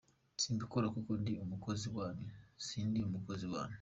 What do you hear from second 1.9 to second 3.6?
wanyu, sindi umukozi